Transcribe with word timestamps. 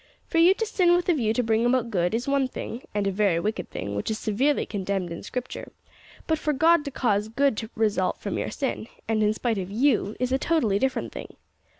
For 0.25 0.39
you 0.39 0.55
to 0.55 0.65
sin 0.65 0.95
with 0.95 1.09
a 1.09 1.13
view 1.13 1.31
to 1.31 1.43
bring 1.43 1.63
about 1.63 1.91
good, 1.91 2.15
is 2.15 2.27
one 2.27 2.47
thing 2.47 2.87
and 2.91 3.05
a 3.05 3.11
very 3.11 3.39
wicked 3.39 3.69
thing, 3.69 3.93
which 3.95 4.09
is 4.09 4.17
severely 4.17 4.65
condemned 4.65 5.11
in 5.11 5.21
Scripture 5.21 5.71
but 6.25 6.39
for 6.39 6.53
God 6.53 6.83
to 6.85 6.89
cause 6.89 7.27
good 7.27 7.55
to 7.57 7.69
result 7.75 8.17
from 8.17 8.35
your 8.39 8.49
sin, 8.49 8.87
and 9.07 9.21
in 9.21 9.31
spite 9.31 9.59
of 9.59 9.69
you, 9.69 10.15
is 10.19 10.31
a 10.31 10.39
totally 10.39 10.79
different 10.79 11.11
thing. 11.11 11.35